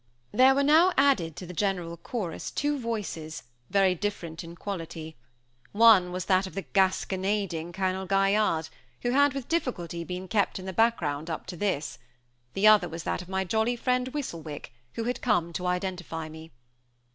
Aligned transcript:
There 0.31 0.55
were 0.55 0.63
now 0.63 0.91
added 0.97 1.35
to 1.35 1.45
the 1.45 1.53
general 1.53 1.95
chorus 1.95 2.49
two 2.49 2.79
voices, 2.79 3.43
very 3.69 3.93
different 3.93 4.43
in 4.43 4.55
quality; 4.55 5.15
one 5.73 6.11
was 6.11 6.25
that 6.25 6.47
of 6.47 6.55
the 6.55 6.63
gasconading 6.63 7.71
Colonel 7.73 8.07
Gaillarde, 8.07 8.67
who 9.03 9.11
had 9.11 9.33
with 9.35 9.47
difficulty 9.47 10.03
been 10.03 10.27
kept 10.27 10.57
in 10.57 10.65
the 10.65 10.73
background 10.73 11.29
up 11.29 11.45
to 11.45 11.55
this; 11.55 11.99
the 12.53 12.65
other 12.65 12.89
was 12.89 13.03
that 13.03 13.21
of 13.21 13.29
my 13.29 13.43
jolly 13.43 13.75
friend 13.75 14.07
Whistlewick, 14.07 14.73
who 14.93 15.03
had 15.03 15.21
come 15.21 15.53
to 15.53 15.67
identify 15.67 16.29
me. 16.29 16.49